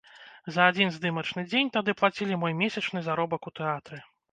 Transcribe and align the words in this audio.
За 0.53 0.61
адзін 0.71 0.89
здымачны 0.95 1.43
дзень 1.51 1.69
тады 1.77 1.95
плацілі 2.01 2.41
мой 2.47 2.57
месячны 2.65 3.07
заробак 3.11 3.41
у 3.53 3.57
тэатры. 3.63 4.05